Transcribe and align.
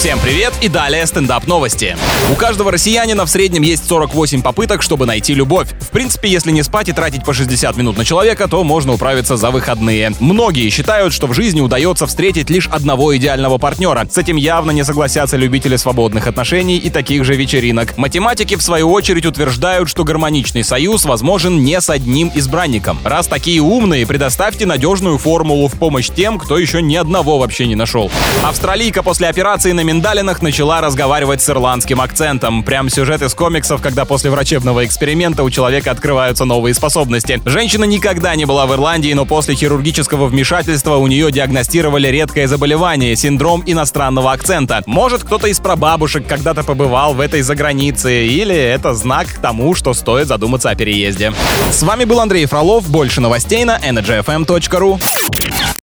Всем 0.00 0.18
привет 0.18 0.54
и 0.62 0.68
далее 0.68 1.06
стендап 1.06 1.46
новости. 1.46 1.94
У 2.32 2.34
каждого 2.34 2.72
россиянина 2.72 3.26
в 3.26 3.28
среднем 3.28 3.60
есть 3.60 3.86
48 3.86 4.40
попыток, 4.40 4.80
чтобы 4.80 5.04
найти 5.04 5.34
любовь. 5.34 5.68
В 5.78 5.90
принципе, 5.90 6.30
если 6.30 6.52
не 6.52 6.62
спать 6.62 6.88
и 6.88 6.92
тратить 6.92 7.22
по 7.22 7.34
60 7.34 7.76
минут 7.76 7.98
на 7.98 8.06
человека, 8.06 8.48
то 8.48 8.64
можно 8.64 8.94
управиться 8.94 9.36
за 9.36 9.50
выходные. 9.50 10.12
Многие 10.18 10.70
считают, 10.70 11.12
что 11.12 11.26
в 11.26 11.34
жизни 11.34 11.60
удается 11.60 12.06
встретить 12.06 12.48
лишь 12.48 12.66
одного 12.68 13.14
идеального 13.14 13.58
партнера. 13.58 14.08
С 14.10 14.16
этим 14.16 14.36
явно 14.36 14.70
не 14.70 14.86
согласятся 14.86 15.36
любители 15.36 15.76
свободных 15.76 16.26
отношений 16.26 16.78
и 16.78 16.88
таких 16.88 17.26
же 17.26 17.36
вечеринок. 17.36 17.98
Математики, 17.98 18.56
в 18.56 18.62
свою 18.62 18.90
очередь, 18.90 19.26
утверждают, 19.26 19.90
что 19.90 20.04
гармоничный 20.04 20.64
союз 20.64 21.04
возможен 21.04 21.62
не 21.62 21.78
с 21.78 21.90
одним 21.90 22.32
избранником. 22.34 22.98
Раз 23.04 23.26
такие 23.26 23.60
умные, 23.60 24.06
предоставьте 24.06 24.64
надежную 24.64 25.18
формулу 25.18 25.68
в 25.68 25.74
помощь 25.74 26.08
тем, 26.08 26.38
кто 26.38 26.56
еще 26.56 26.80
ни 26.80 26.96
одного 26.96 27.38
вообще 27.38 27.66
не 27.66 27.74
нашел. 27.74 28.10
Австралийка 28.42 29.02
после 29.02 29.28
операции 29.28 29.72
на 29.72 29.89
миндалинах 29.90 30.40
начала 30.40 30.80
разговаривать 30.80 31.42
с 31.42 31.50
ирландским 31.50 32.00
акцентом. 32.00 32.62
Прям 32.62 32.88
сюжет 32.88 33.22
из 33.22 33.34
комиксов, 33.34 33.82
когда 33.82 34.04
после 34.04 34.30
врачебного 34.30 34.84
эксперимента 34.84 35.42
у 35.42 35.50
человека 35.50 35.90
открываются 35.90 36.44
новые 36.44 36.74
способности. 36.74 37.42
Женщина 37.44 37.82
никогда 37.82 38.36
не 38.36 38.44
была 38.44 38.66
в 38.66 38.72
Ирландии, 38.72 39.12
но 39.14 39.24
после 39.24 39.56
хирургического 39.56 40.26
вмешательства 40.26 40.94
у 40.94 41.08
нее 41.08 41.32
диагностировали 41.32 42.06
редкое 42.06 42.46
заболевание– 42.46 43.16
синдром 43.16 43.64
иностранного 43.66 44.30
акцента. 44.30 44.84
Может, 44.86 45.24
кто-то 45.24 45.48
из 45.48 45.58
прабабушек 45.58 46.24
когда-то 46.24 46.62
побывал 46.62 47.14
в 47.14 47.20
этой 47.20 47.42
загранице, 47.42 48.28
или 48.28 48.54
это 48.54 48.94
знак 48.94 49.26
к 49.26 49.38
тому, 49.38 49.74
что 49.74 49.92
стоит 49.92 50.28
задуматься 50.28 50.70
о 50.70 50.76
переезде. 50.76 51.32
С 51.72 51.82
вами 51.82 52.04
был 52.04 52.20
Андрей 52.20 52.46
Фролов. 52.46 52.88
Больше 52.88 53.20
новостей 53.20 53.64
на 53.64 53.76
energyfm.ru. 53.78 55.00